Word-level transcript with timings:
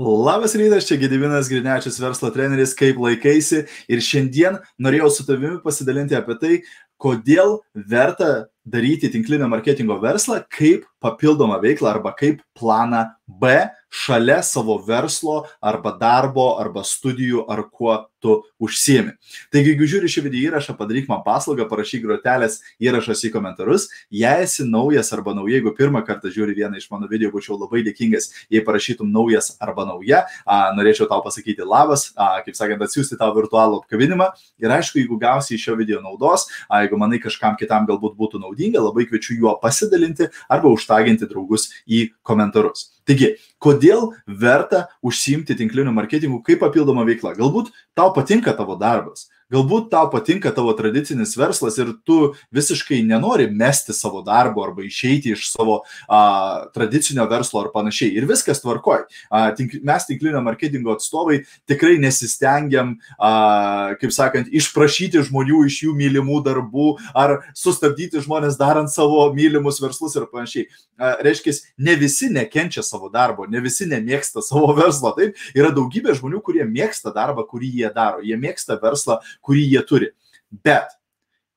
Labas 0.00 0.54
rytas, 0.54 0.86
čia 0.88 0.96
Gedivinas 0.96 1.48
Grinečius, 1.52 1.98
verslo 2.00 2.30
treneris, 2.32 2.70
kaip 2.72 2.96
laikaisi. 2.96 3.66
Ir 3.84 4.00
šiandien 4.00 4.54
norėjau 4.80 5.10
su 5.12 5.26
tavimi 5.28 5.58
pasidalinti 5.60 6.16
apie 6.16 6.36
tai, 6.40 6.60
kodėl 6.96 7.58
verta 7.74 8.46
daryti 8.64 9.10
tinklinio 9.12 9.44
marketingo 9.52 9.98
verslą 10.00 10.38
kaip 10.56 10.86
papildomą 11.02 11.60
veiklą 11.62 11.94
arba 11.94 12.14
kaip 12.16 12.42
planą 12.58 13.08
B 13.26 13.68
šalia 13.90 14.42
savo 14.42 14.78
verslo 14.86 15.44
arba 15.60 15.92
darbo 15.98 16.54
arba 16.62 16.84
studijų 16.86 17.44
ar 17.50 17.64
kuo 17.70 17.96
tu 18.20 18.36
užsiemi. 18.60 19.14
Taigi, 19.50 19.72
jeigu 19.72 19.86
žiūri 19.88 20.10
šį 20.12 20.22
video 20.26 20.50
įrašą, 20.50 20.74
padaryk 20.76 21.08
man 21.08 21.22
paslaugą, 21.24 21.64
parašyk 21.70 22.02
grotelės 22.04 22.58
įrašas 22.82 23.24
į 23.26 23.30
komentarus. 23.32 23.88
Jei 24.12 24.44
esi 24.44 24.66
naujas 24.68 25.10
arba 25.16 25.32
nauja, 25.34 25.56
jeigu 25.56 25.72
pirmą 25.76 26.02
kartą 26.06 26.30
žiūri 26.32 26.54
vieną 26.58 26.78
iš 26.78 26.90
mano 26.92 27.08
video, 27.10 27.32
būčiau 27.32 27.56
labai 27.56 27.80
dėkingas, 27.86 28.28
jei 28.52 28.62
parašytum 28.66 29.08
naujas 29.10 29.54
arba 29.64 29.86
nauja. 29.88 30.26
A, 30.44 30.68
norėčiau 30.76 31.08
tau 31.10 31.24
pasakyti 31.24 31.64
labas, 31.64 32.10
a, 32.12 32.42
kaip 32.44 32.58
sakant, 32.58 32.84
atsiųsti 32.84 33.18
tau 33.20 33.32
virtualų 33.38 33.80
apkabinimą. 33.80 34.28
Ir 34.60 34.76
aišku, 34.76 35.00
jeigu 35.00 35.16
gausi 35.20 35.56
iš 35.56 35.64
šio 35.70 35.78
video 35.80 36.04
naudos, 36.04 36.44
a, 36.68 36.84
jeigu 36.84 37.00
manai 37.00 37.22
kažkam 37.24 37.56
kitam 37.60 37.88
galbūt 37.88 38.20
būtų 38.20 38.42
naudinga, 38.44 38.84
labai 38.84 39.08
kviečiu 39.08 39.38
juo 39.40 39.56
pasidalinti 39.64 40.28
arba 40.52 40.68
užtaginti 40.90 41.28
draugus 41.30 41.70
į 41.86 42.10
komentarus. 42.26 42.90
Taigi, 43.06 43.36
kodėl 43.62 44.10
verta 44.26 44.88
užsiimti 45.02 45.56
tinkliniu 45.58 45.92
marketingu 45.94 46.42
kaip 46.42 46.60
papildoma 46.60 47.04
veikla? 47.06 47.36
Galbūt 47.38 47.70
tau 47.94 48.12
patinka 48.14 48.52
tavo 48.56 48.76
darbas, 48.76 49.28
Galbūt 49.50 49.88
tau 49.90 50.06
patinka 50.12 50.52
tavo 50.54 50.70
tradicinis 50.78 51.34
verslas 51.38 51.78
ir 51.82 51.90
tu 52.06 52.34
visiškai 52.54 53.00
nenori 53.06 53.48
mesti 53.50 53.94
savo 53.96 54.22
darbo 54.22 54.62
arba 54.62 54.84
išeiti 54.86 55.32
iš 55.34 55.48
savo 55.50 55.80
a, 56.06 56.20
tradicinio 56.74 57.26
verslo 57.30 57.64
ar 57.64 57.70
panašiai. 57.74 58.12
Ir 58.14 58.28
viskas 58.30 58.62
tvarkoj. 58.62 59.02
A, 59.26 59.48
tink, 59.58 59.74
mes 59.86 60.06
tinklinio 60.06 60.42
marketingo 60.46 60.94
atstovai 60.94 61.40
tikrai 61.70 61.96
nesistengiam, 62.02 62.94
a, 63.18 63.32
kaip 64.00 64.14
sakant, 64.14 64.52
išprašyti 64.54 65.24
žmonių 65.26 65.64
iš 65.66 65.80
jų 65.86 65.96
mylimų 65.98 66.40
darbų 66.46 66.92
ar 67.18 67.40
sustabdyti 67.58 68.22
žmonės 68.22 68.58
darant 68.60 68.92
savo 68.92 69.26
mylimus 69.34 69.82
verslus 69.82 70.14
ir 70.14 70.28
panašiai. 70.30 70.68
A, 70.94 71.16
reiškia, 71.26 71.56
ne 71.82 71.98
visi 71.98 72.30
nekenčia 72.30 72.86
savo 72.86 73.10
darbo, 73.10 73.48
ne 73.50 73.58
visi 73.64 73.88
nemėgsta 73.90 74.44
savo 74.46 74.70
verslo. 74.78 75.10
Taip, 75.18 75.34
yra 75.58 75.74
daugybė 75.74 76.14
žmonių, 76.20 76.38
kurie 76.46 76.62
mėgsta 76.70 77.10
darbą, 77.14 77.42
kurį 77.50 77.74
jie 77.82 77.92
daro. 77.94 78.22
Jie 78.22 78.38
mėgsta 78.38 78.78
verslą, 78.78 79.18
kurį 79.44 79.66
jie 79.74 79.84
turi. 79.88 80.10
Bet 80.50 80.96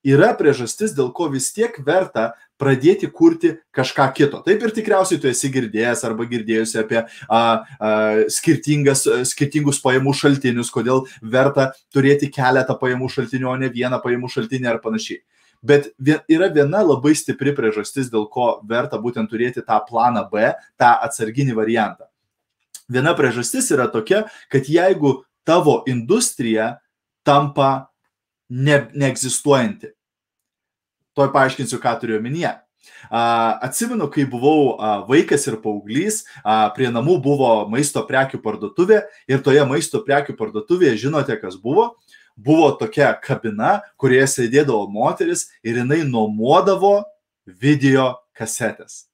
yra 0.04 0.34
priežastis, 0.38 0.94
dėl 0.96 1.12
ko 1.16 1.30
vis 1.32 1.50
tiek 1.56 1.76
verta 1.86 2.34
pradėti 2.60 3.10
kurti 3.12 3.56
kažką 3.76 4.08
kito. 4.16 4.42
Taip 4.46 4.62
ir 4.64 4.74
tikriausiai 4.76 5.20
tu 5.20 5.30
esi 5.32 5.50
girdėjęs 5.52 6.04
arba 6.08 6.28
girdėjusi 6.30 6.80
apie 6.84 7.00
a, 7.02 7.08
a, 7.40 7.92
skirtingus 8.32 9.82
pajamų 9.84 10.14
šaltinius, 10.20 10.72
kodėl 10.74 11.06
verta 11.22 11.72
turėti 11.94 12.30
keletą 12.32 12.78
pajamų 12.80 13.10
šaltinių, 13.16 13.50
o 13.50 13.56
ne 13.60 13.72
vieną 13.74 14.00
pajamų 14.04 14.32
šaltinį 14.36 14.72
ar 14.76 14.82
panašiai. 14.84 15.24
Bet 15.64 15.94
yra 16.28 16.50
viena 16.52 16.82
labai 16.84 17.14
stipri 17.16 17.54
priežastis, 17.56 18.10
dėl 18.12 18.28
ko 18.32 18.58
verta 18.68 19.00
būtent 19.00 19.32
turėti 19.32 19.64
tą 19.64 19.80
planą 19.88 20.26
B, 20.32 20.52
tą 20.80 20.92
atsarginį 21.08 21.56
variantą. 21.56 22.10
Viena 22.92 23.14
priežastis 23.16 23.72
yra 23.72 23.88
tokia, 23.88 24.26
kad 24.52 24.68
jeigu 24.68 25.22
tavo 25.48 25.82
industrija 25.88 26.83
tampa 27.24 27.90
ne, 28.50 28.88
neegzistuojanti. 28.94 29.94
Tuoj 31.14 31.30
paaiškinsiu, 31.34 31.80
ką 31.82 31.96
turiu 32.02 32.18
omenyje. 32.20 32.52
Atsimenu, 33.64 34.10
kai 34.12 34.26
buvau 34.28 34.76
vaikas 35.08 35.46
ir 35.48 35.60
paauglys, 35.64 36.24
prie 36.76 36.90
namų 36.92 37.20
buvo 37.24 37.52
maisto 37.72 38.04
prekių 38.08 38.42
parduotuvė 38.44 39.04
ir 39.30 39.44
toje 39.46 39.64
maisto 39.70 40.02
prekių 40.04 40.36
parduotuvėje 40.40 41.06
žinote, 41.06 41.38
kas 41.40 41.56
buvo? 41.60 41.94
Buvo 42.36 42.72
tokia 42.80 43.12
kabina, 43.22 43.84
kurioje 44.02 44.28
sėdėdavo 44.32 44.88
moteris 44.90 45.48
ir 45.62 45.78
jinai 45.84 46.02
nuomodavo 46.08 47.04
video 47.46 48.16
kasetės. 48.34 49.06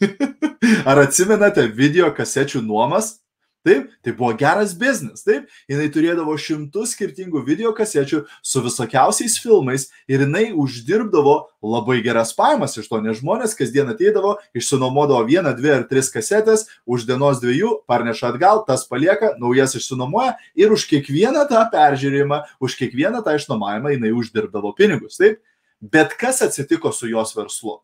Ar 0.88 1.02
atsimenate 1.02 1.66
video 1.74 2.12
kasečių 2.14 2.62
nuomas? 2.62 3.23
Taip, 3.64 3.88
tai 4.04 4.12
buvo 4.12 4.34
geras 4.36 4.74
biznis, 4.76 5.22
taip, 5.24 5.46
jinai 5.72 5.86
turėdavo 5.88 6.34
šimtus 6.36 6.90
skirtingų 6.92 7.40
video 7.46 7.70
kasečių 7.72 8.18
su 8.44 8.60
visokiausiais 8.60 9.38
filmais 9.40 9.86
ir 10.04 10.20
jinai 10.26 10.50
uždirbdavo 10.52 11.36
labai 11.64 12.02
geras 12.04 12.34
pajamas 12.36 12.76
iš 12.76 12.90
to, 12.90 13.00
nes 13.00 13.22
žmonės 13.22 13.56
kasdien 13.56 13.88
ateidavo, 13.88 14.34
išsinuomodavo 14.52 15.24
vieną, 15.30 15.54
dvi 15.56 15.72
ar 15.78 15.86
tris 15.88 16.12
kasetės, 16.12 16.66
už 16.84 17.06
dienos 17.08 17.40
dviejų 17.40 17.70
parneša 17.88 18.34
atgal, 18.34 18.60
tas 18.68 18.84
palieka, 18.90 19.32
naujas 19.40 19.78
išsinuomoja 19.80 20.36
ir 20.60 20.74
už 20.76 20.84
kiekvieną 20.90 21.46
tą 21.48 21.64
peržiūrėjimą, 21.72 22.42
už 22.60 22.76
kiekvieną 22.82 23.24
tą 23.24 23.38
išnuomavimą 23.40 23.94
jinai 23.96 24.12
uždirbdavo 24.12 24.74
pinigus, 24.76 25.16
taip. 25.16 25.40
Bet 25.80 26.12
kas 26.20 26.44
atsitiko 26.44 26.92
su 26.92 27.08
jos 27.08 27.32
verslu? 27.36 27.78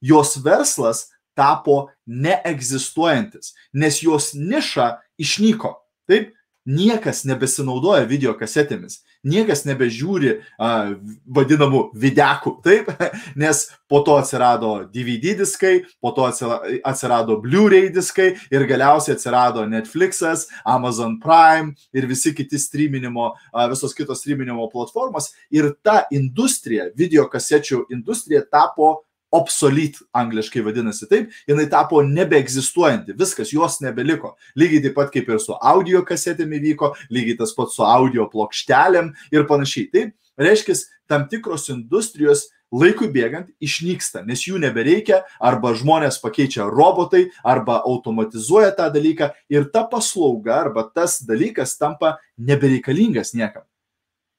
Jos 0.00 0.38
verslas 0.40 1.10
tapo 1.36 1.90
neegzistuojantis, 2.08 3.52
nes 3.76 4.00
jos 4.00 4.32
niša 4.32 4.94
išnyko. 5.18 5.74
Taip, 6.06 6.32
niekas 6.66 7.22
nebesinaudoja 7.26 8.04
video 8.10 8.32
kasetėmis, 8.36 8.98
niekas 9.26 9.62
nebežiūri 9.68 10.32
uh, 10.34 10.96
vadinamų 11.30 11.82
videkų, 11.94 12.52
taip, 12.64 12.90
nes 13.42 13.62
po 13.90 14.02
to 14.06 14.16
atsirado 14.18 14.72
DVD 14.90 15.36
diskai, 15.38 15.84
po 16.02 16.10
to 16.16 16.26
atsirado 16.26 17.38
Blu-ray 17.42 17.88
diskai 17.94 18.32
ir 18.50 18.66
galiausiai 18.66 19.14
atsirado 19.14 19.62
Netflix'as, 19.70 20.48
Amazon 20.66 21.20
Prime 21.22 21.76
ir 21.94 22.10
visi 22.10 22.34
kiti 22.34 22.58
streaminimo, 22.58 23.30
uh, 23.54 23.66
visos 23.70 23.94
kitos 23.94 24.24
streaminimo 24.24 24.66
platformos. 24.72 25.30
Ir 25.54 25.70
ta 25.86 26.02
industrija, 26.10 26.90
video 26.98 27.30
kasečių 27.30 27.86
industrija 27.94 28.42
tapo 28.50 29.05
obsolete 29.34 30.04
angliškai 30.16 30.62
vadinasi 30.64 31.08
taip, 31.10 31.30
jinai 31.48 31.66
tapo 31.70 32.02
nebeegzistuojanti, 32.06 33.16
viskas, 33.18 33.52
jos 33.52 33.80
nebeliko. 33.84 34.34
Lygiai 34.58 34.84
taip 34.86 34.96
pat 34.98 35.12
kaip 35.14 35.30
ir 35.30 35.40
su 35.42 35.56
audio 35.60 36.02
kasetėmi 36.06 36.60
vyko, 36.62 36.94
lygiai 37.12 37.38
tas 37.40 37.54
pats 37.56 37.76
su 37.78 37.86
audio 37.86 38.28
plokštelėm 38.32 39.12
ir 39.34 39.48
panašiai. 39.48 39.90
Taip, 39.92 40.14
reiškia, 40.40 40.78
tam 41.10 41.26
tikros 41.30 41.68
industrijos 41.72 42.48
laikui 42.74 43.08
bėgant 43.12 43.52
išnyksta, 43.62 44.24
nes 44.26 44.42
jų 44.46 44.58
nebereikia, 44.62 45.22
arba 45.38 45.72
žmonės 45.78 46.18
pakeičia 46.22 46.66
robotai, 46.66 47.28
arba 47.46 47.78
automatizuoja 47.86 48.72
tą 48.76 48.88
dalyką 48.94 49.30
ir 49.52 49.68
ta 49.72 49.84
paslauga 49.90 50.60
arba 50.64 50.86
tas 50.90 51.20
dalykas 51.26 51.76
tampa 51.78 52.16
nebereikalingas 52.38 53.34
niekam. 53.38 53.62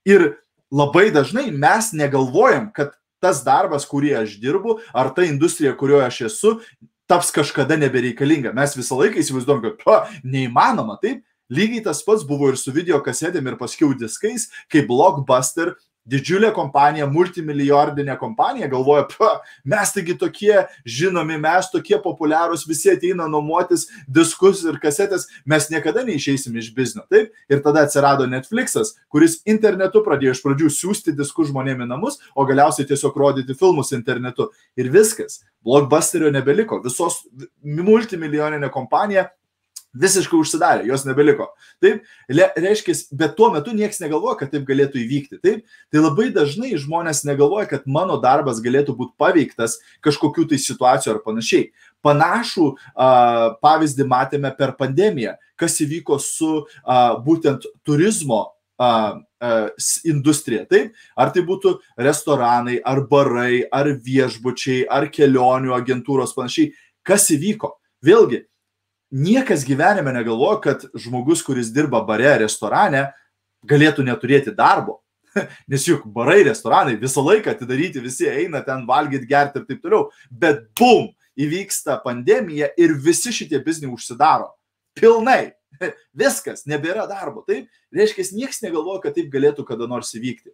Ir 0.08 0.36
labai 0.72 1.10
dažnai 1.16 1.50
mes 1.52 1.94
negalvojam, 1.96 2.72
kad 2.76 2.96
tas 3.24 3.44
darbas, 3.46 3.88
kurį 3.90 4.14
aš 4.22 4.38
dirbu, 4.42 4.78
ar 4.94 5.12
ta 5.16 5.26
industrija, 5.28 5.76
kurioje 5.78 6.06
aš 6.08 6.22
esu, 6.30 6.54
taps 7.08 7.32
kažkada 7.36 7.78
nebereikalinga. 7.80 8.54
Mes 8.56 8.76
visą 8.78 9.00
laiką 9.00 9.22
įsivaizduom, 9.22 9.64
kad 9.64 9.82
to 9.82 9.98
neįmanoma, 10.28 11.00
taip? 11.02 11.24
Lygiai 11.48 11.86
tas 11.86 12.02
pats 12.04 12.26
buvo 12.28 12.50
ir 12.52 12.58
su 12.60 12.74
video 12.76 13.00
kasetėm 13.04 13.46
ir 13.48 13.56
paskiau 13.60 13.94
diskais, 13.96 14.50
kai 14.68 14.84
Blockbuster 14.88 15.78
didžiulė 16.10 16.52
kompanija, 16.56 17.08
multimilijardinė 17.12 18.18
kompanija 18.20 18.70
galvoja, 18.72 19.06
mes 19.68 19.94
taigi 19.96 20.16
tokie 20.20 20.54
žinomi, 20.88 21.38
mes 21.42 21.70
tokie 21.74 22.00
populiarūs, 22.04 22.66
visi 22.70 22.92
ateina 22.94 23.28
nuomotis 23.32 23.88
diskus 24.08 24.64
ir 24.68 24.80
kasetės, 24.84 25.28
mes 25.46 25.70
niekada 25.74 26.06
neišeisim 26.08 26.56
iš 26.58 26.72
biznio. 26.76 27.06
Taip? 27.12 27.34
Ir 27.52 27.64
tada 27.66 27.86
atsirado 27.88 28.28
Netflixas, 28.30 28.96
kuris 29.12 29.42
internetu 29.50 30.04
pradėjo 30.06 30.36
iš 30.36 30.44
pradžių 30.46 30.72
siūsti 30.74 31.16
diskus 31.18 31.52
žmonėms 31.52 31.88
į 31.88 31.92
namus, 31.92 32.22
o 32.36 32.48
galiausiai 32.48 32.88
tiesiog 32.90 33.18
rodyti 33.20 33.58
filmus 33.58 33.94
internetu. 33.96 34.52
Ir 34.80 34.92
viskas. 34.94 35.42
Blockbusterio 35.68 36.30
nebeliko. 36.32 36.80
Visos 36.84 37.26
multimilijoninė 37.66 38.70
kompanija 38.72 39.28
visiškai 40.02 40.38
užsidarė, 40.40 40.86
jos 40.90 41.06
nebeliko. 41.08 41.50
Taip, 41.84 42.04
reiškia, 42.30 42.96
bet 43.18 43.36
tuo 43.38 43.50
metu 43.54 43.74
niekas 43.76 44.02
negalvoja, 44.04 44.38
kad 44.42 44.52
taip 44.54 44.66
galėtų 44.68 45.02
įvykti. 45.04 45.40
Taip, 45.44 45.64
tai 45.94 46.04
labai 46.04 46.30
dažnai 46.36 46.74
žmonės 46.80 47.24
negalvoja, 47.28 47.68
kad 47.72 47.88
mano 47.90 48.20
darbas 48.22 48.62
galėtų 48.64 48.96
būti 48.98 49.16
paveiktas 49.20 49.80
kažkokių 50.06 50.48
tai 50.52 50.62
situacijų 50.62 51.16
ar 51.16 51.22
panašiai. 51.26 51.70
Panašų 52.06 52.68
uh, 52.74 53.56
pavyzdį 53.64 54.06
matėme 54.08 54.52
per 54.58 54.76
pandemiją, 54.80 55.36
kas 55.60 55.80
įvyko 55.84 56.20
su 56.22 56.52
uh, 56.62 57.18
būtent 57.26 57.66
turizmo 57.88 58.44
uh, 58.78 59.18
industrija. 60.08 60.66
Taip, 60.70 60.94
ar 61.18 61.34
tai 61.34 61.44
būtų 61.46 61.78
restoranai, 62.02 62.80
ar 62.86 63.04
barai, 63.10 63.64
ar 63.72 63.92
viešbučiai, 64.06 64.86
ar 64.90 65.10
kelionių 65.14 65.76
agentūros 65.78 66.36
panašiai. 66.38 66.72
Kas 67.08 67.30
įvyko? 67.34 67.76
Vėlgi, 68.04 68.44
niekas 69.12 69.66
gyvenime 69.68 70.14
negalvoja, 70.16 70.62
kad 70.64 70.86
žmogus, 70.96 71.44
kuris 71.46 71.72
dirba 71.74 72.02
bare, 72.06 72.38
restorane, 72.44 73.08
galėtų 73.68 74.06
neturėti 74.08 74.54
darbo. 74.56 75.02
Nes 75.72 75.86
juk 75.88 76.06
barai, 76.14 76.42
restoranai 76.48 76.98
visą 77.00 77.24
laiką 77.26 77.54
atidaryti, 77.54 78.02
visi 78.04 78.28
eina 78.30 78.64
ten 78.66 78.86
valgyti, 78.88 79.30
gerti 79.30 79.62
ir 79.62 79.68
taip 79.70 79.84
toliau. 79.84 80.08
Bet 80.32 80.68
bum, 80.78 81.12
įvyksta 81.38 82.00
pandemija 82.04 82.72
ir 82.80 82.96
visi 83.04 83.34
šitie 83.36 83.60
bizniai 83.64 83.94
užsidaro. 83.94 84.52
Pilnai. 84.98 85.54
Viskas, 86.18 86.66
nebėra 86.70 87.06
darbo. 87.10 87.44
Taip, 87.48 87.68
reiškia, 87.94 88.32
niekas 88.38 88.64
negalvoja, 88.64 89.04
kad 89.04 89.18
taip 89.18 89.30
galėtų 89.34 89.68
kada 89.68 89.90
nors 89.90 90.14
įvykti. 90.18 90.50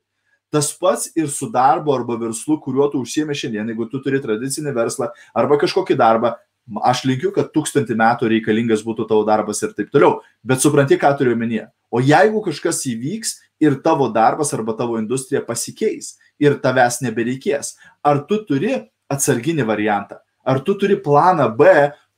Tas 0.53 0.69
pats 0.77 1.07
ir 1.17 1.31
su 1.33 1.47
darbu 1.49 1.95
arba 1.95 2.17
verslu, 2.21 2.59
kuriuo 2.61 2.85
tu 2.91 2.99
užsiemi 3.01 3.33
šiandien, 3.37 3.71
jeigu 3.71 3.87
tu 3.89 4.01
turi 4.03 4.19
tradicinį 4.21 4.75
verslą 4.75 5.07
arba 5.33 5.57
kažkokį 5.63 5.97
darbą, 5.97 6.35
aš 6.83 7.03
linkiu, 7.07 7.31
kad 7.35 7.51
tūkstantį 7.53 7.95
metų 7.99 8.29
reikalingas 8.31 8.83
būtų 8.85 9.07
tavo 9.09 9.25
darbas 9.27 9.61
ir 9.63 9.73
taip 9.77 9.91
toliau. 9.93 10.21
Bet 10.43 10.63
supranti, 10.63 10.97
ką 10.99 11.11
turiu 11.19 11.35
omenyje. 11.35 11.67
O 11.93 12.01
jeigu 12.01 12.41
kažkas 12.45 12.81
įvyks 12.89 13.35
ir 13.63 13.77
tavo 13.85 14.07
darbas 14.13 14.53
arba 14.55 14.75
tavo 14.77 14.97
industrija 14.97 15.43
pasikeis 15.45 16.15
ir 16.41 16.57
tavęs 16.63 17.01
nebereikės, 17.05 17.75
ar 18.03 18.23
tu 18.29 18.39
turi 18.47 18.73
atsarginį 19.11 19.67
variantą? 19.67 20.17
Ar 20.43 20.59
tu 20.63 20.75
turi 20.79 20.97
planą 20.99 21.47
B, 21.55 21.69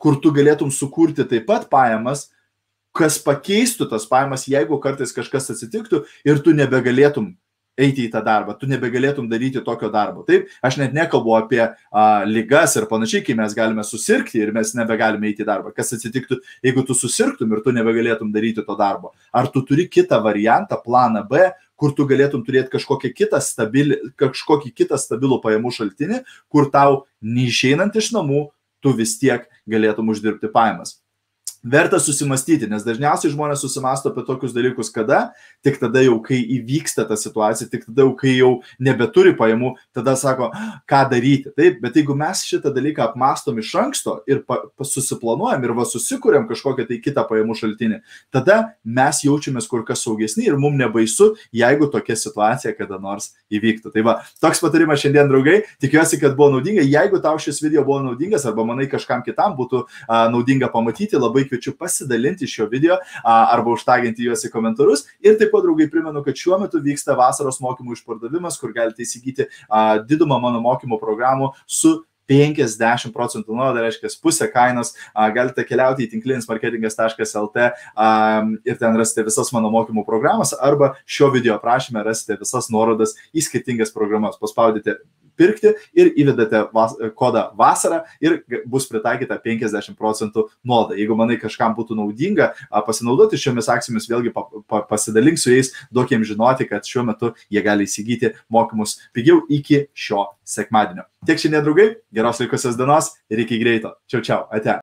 kur 0.01 0.17
tu 0.21 0.31
galėtum 0.33 0.71
sukurti 0.73 1.25
taip 1.27 1.45
pat 1.49 1.67
pajamas, 1.69 2.29
kas 2.95 3.17
pakeistų 3.19 3.89
tas 3.91 4.05
pajamas, 4.07 4.47
jeigu 4.47 4.79
kartais 4.81 5.11
kažkas 5.13 5.51
atsitiktų 5.51 6.05
ir 6.25 6.39
tu 6.41 6.55
nebegalėtum 6.55 7.33
eiti 7.79 8.05
į 8.07 8.11
tą 8.13 8.21
darbą, 8.23 8.55
tu 8.59 8.67
nebegalėtum 8.69 9.27
daryti 9.31 9.61
tokio 9.63 9.89
darbo. 9.93 10.23
Taip, 10.27 10.47
aš 10.65 10.79
net 10.79 10.95
nekalbu 10.95 11.35
apie 11.37 11.61
a, 11.65 11.73
lygas 12.27 12.75
ir 12.79 12.87
panašiai, 12.89 13.23
kai 13.25 13.35
mes 13.37 13.55
galime 13.57 13.83
susirgti 13.87 14.41
ir 14.41 14.53
mes 14.55 14.73
nebegalime 14.77 15.29
eiti 15.29 15.43
į 15.43 15.49
darbą. 15.49 15.73
Kas 15.75 15.93
atsitiktų, 15.97 16.39
jeigu 16.65 16.85
tu 16.87 16.95
susirgtum 16.97 17.53
ir 17.53 17.63
tu 17.65 17.75
nebegalėtum 17.75 18.31
daryti 18.35 18.65
to 18.65 18.79
darbo? 18.79 19.13
Ar 19.35 19.51
tu 19.51 19.63
turi 19.67 19.89
kitą 19.91 20.21
variantą, 20.23 20.79
planą 20.83 21.25
B, 21.29 21.49
kur 21.75 21.95
tu 21.95 22.07
galėtum 22.07 22.45
turėti 22.47 22.71
kažkokį 22.77 23.11
kitą, 23.15 23.41
stabil, 23.43 23.97
kažkokį 24.19 24.71
kitą 24.75 24.99
stabilų 25.01 25.41
pajamų 25.43 25.73
šaltinį, 25.75 26.21
kur 26.51 26.71
tau 26.71 27.03
neišeinant 27.19 27.95
iš 27.99 28.13
namų, 28.15 28.47
tu 28.79 28.93
vis 28.95 29.17
tiek 29.19 29.49
galėtum 29.67 30.13
uždirbti 30.13 30.51
pajamas 30.53 31.01
verta 31.65 31.97
susimastyti, 31.99 32.67
nes 32.69 32.85
dažniausiai 32.85 33.33
žmonės 33.33 33.63
susimasto 33.65 34.11
apie 34.11 34.23
tokius 34.27 34.53
dalykus 34.53 34.91
kada, 34.93 35.31
tik 35.65 35.79
tada 35.81 36.03
jau, 36.05 36.19
kai 36.23 36.37
įvyksta 36.57 37.07
ta 37.09 37.17
situacija, 37.17 37.67
tik 37.71 37.87
tada 37.87 38.05
jau, 38.05 38.11
kai 38.19 38.35
jau 38.37 38.51
nebeturi 38.77 39.33
pajamų, 39.37 39.73
tada 39.95 40.13
sako, 40.19 40.51
ką 40.89 41.01
daryti. 41.11 41.53
Taip, 41.57 41.79
bet 41.81 41.97
jeigu 41.97 42.15
mes 42.17 42.43
šitą 42.45 42.69
dalyką 42.75 43.07
apmastom 43.07 43.57
iš 43.61 43.73
anksto 43.81 44.19
ir 44.29 44.43
susiplanuojam 44.77 45.65
ir 45.65 45.73
va 45.77 45.87
susikūrėm 45.89 46.45
kažkokią 46.51 46.85
tai 46.91 46.99
kitą 47.01 47.25
pajamų 47.29 47.57
šaltinį, 47.57 47.99
tada 48.35 48.59
mes 48.85 49.23
jaučiamės 49.25 49.69
kur 49.71 49.85
kas 49.87 50.05
saugesni 50.05 50.45
ir 50.45 50.59
mums 50.61 50.77
nebaisu, 50.77 51.31
jeigu 51.55 51.89
tokia 51.89 52.17
situacija 52.19 52.75
kada 52.77 53.01
nors 53.01 53.31
įvyktų. 53.49 53.93
Tai 53.95 54.05
va, 54.05 54.17
toks 54.43 54.61
patarimas 54.61 55.01
šiandien, 55.01 55.29
draugai, 55.31 55.57
tikiuosi, 55.81 56.19
kad 56.21 56.37
buvo 56.37 56.51
naudinga. 56.53 56.85
Jeigu 56.85 57.21
tau 57.23 57.39
šis 57.41 57.61
video 57.63 57.85
buvo 57.87 58.03
naudingas 58.05 58.45
arba 58.45 58.65
manai 58.67 58.85
kažkam 58.91 59.23
kitam 59.25 59.55
būtų 59.57 59.85
a, 60.05 60.25
naudinga 60.33 60.69
pamatyti, 60.73 61.17
labai 61.17 61.45
kviečiu 61.47 61.54
kviečiu 61.55 61.75
pasidalinti 61.79 62.47
šio 62.47 62.67
video 62.71 62.99
arba 63.23 63.73
užtaginti 63.73 64.27
juos 64.27 64.43
į 64.45 64.51
komentarus. 64.53 65.07
Ir 65.23 65.39
taip 65.39 65.53
pat, 65.55 65.63
draugai, 65.65 65.87
primenu, 65.91 66.23
kad 66.25 66.35
šiuo 66.37 66.59
metu 66.61 66.83
vyksta 66.83 67.15
vasaros 67.17 67.61
mokymų 67.63 67.95
išpardavimas, 67.95 68.59
kur 68.59 68.75
galite 68.75 69.05
įsigyti 69.05 69.47
didumą 70.09 70.41
mano 70.43 70.61
mokymo 70.63 70.99
programų 71.01 71.53
su 71.65 72.03
50 72.25 73.13
procentų 73.13 73.53
nuolaidą, 73.53 73.83
reiškia 73.85 74.09
pusę 74.21 74.47
kainos, 74.49 74.95
galite 75.35 75.65
keliauti 75.67 76.07
į 76.07 76.11
tinklinis 76.15 76.47
marketingas.lt 76.49 77.67
ir 78.65 78.79
ten 78.81 78.97
rasite 78.97 79.27
visas 79.27 79.51
mano 79.53 79.69
mokymų 79.73 80.05
programas 80.07 80.55
arba 80.57 80.95
šio 81.05 81.29
video 81.35 81.59
aprašyme 81.59 82.01
rasite 82.05 82.39
visas 82.41 82.71
nuorodas 82.73 83.13
į 83.29 83.45
skirtingas 83.45 83.93
programas. 83.93 84.41
Paspaudite 84.41 84.97
pirkti 85.37 85.73
ir 85.97 86.11
įvedate 86.15 86.65
vas, 86.75 86.95
kodą 87.17 87.47
vasarą 87.57 88.01
ir 88.23 88.41
bus 88.69 88.87
pritaikyta 88.89 89.37
50 89.43 89.97
procentų 89.99 90.47
nuolaida. 90.65 90.97
Jeigu 90.99 91.17
manai 91.19 91.37
kažkam 91.41 91.75
būtų 91.77 91.97
naudinga 91.99 92.51
pasinaudoti 92.87 93.39
šiomis 93.41 93.69
akcijomis, 93.71 94.09
vėlgi 94.11 94.33
pa, 94.35 94.47
pa, 94.69 94.81
pasidalink 94.89 95.41
su 95.41 95.53
jais, 95.53 95.73
duok 95.93 96.15
jiems 96.15 96.31
žinoti, 96.31 96.67
kad 96.69 96.87
šiuo 96.87 97.05
metu 97.11 97.33
jie 97.49 97.63
gali 97.65 97.87
įsigyti 97.87 98.33
mokymus 98.49 98.97
pigiau 99.15 99.43
iki 99.49 99.85
šio 99.93 100.31
sekmadienio. 100.45 101.05
Tiek 101.25 101.41
šiandien, 101.41 101.63
draugai, 101.65 101.87
geros 102.13 102.41
likusios 102.41 102.77
dienos 102.77 103.13
ir 103.33 103.41
iki 103.45 103.57
greito. 103.61 103.95
Čiau, 104.09 104.21
čiau, 104.25 104.41
ate. 104.53 104.73